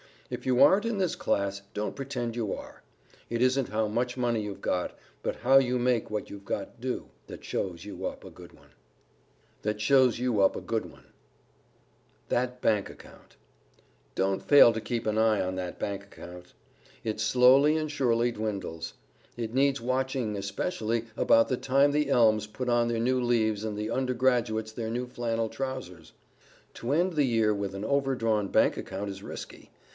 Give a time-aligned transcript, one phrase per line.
[0.31, 2.81] If you aren't in this class, don't pretend you are.
[3.29, 7.09] It isn't how much money you've got, but how you make what you've got do,
[7.27, 8.69] that shows you up a good one.
[9.61, 10.15] [Sidenote:
[12.29, 13.35] THAT BANK ACCOUNT]
[14.15, 16.53] Don't fail to keep one eye on that bank account.
[17.03, 18.93] It slowly and surely dwindles.
[19.37, 23.77] It needs watching especially, about the time the elms put on their new leaves, and
[23.77, 26.13] the undergraduates their new flannel trousers.
[26.75, 29.69] To end the year with an over drawn bank account is risky.